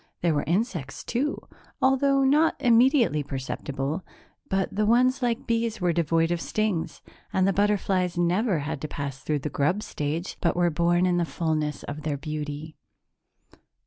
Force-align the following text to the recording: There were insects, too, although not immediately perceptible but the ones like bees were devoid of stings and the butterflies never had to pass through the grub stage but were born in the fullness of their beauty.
There 0.21 0.33
were 0.33 0.43
insects, 0.47 1.03
too, 1.03 1.39
although 1.79 2.23
not 2.23 2.55
immediately 2.59 3.21
perceptible 3.21 4.03
but 4.49 4.75
the 4.75 4.87
ones 4.87 5.21
like 5.21 5.45
bees 5.45 5.79
were 5.79 5.93
devoid 5.93 6.31
of 6.31 6.41
stings 6.41 7.03
and 7.31 7.47
the 7.47 7.53
butterflies 7.53 8.17
never 8.17 8.57
had 8.61 8.81
to 8.81 8.87
pass 8.87 9.19
through 9.19 9.37
the 9.45 9.49
grub 9.51 9.83
stage 9.83 10.37
but 10.41 10.55
were 10.55 10.71
born 10.71 11.05
in 11.05 11.17
the 11.17 11.23
fullness 11.23 11.83
of 11.83 12.01
their 12.01 12.17
beauty. 12.17 12.75